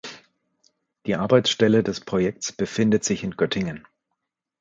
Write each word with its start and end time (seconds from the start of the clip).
Die 1.05 1.13
Arbeitsstelle 1.15 1.83
des 1.83 1.99
Projekts 2.01 2.51
befindet 2.51 3.03
sich 3.03 3.23
in 3.23 3.37
Göttingen. 3.37 3.85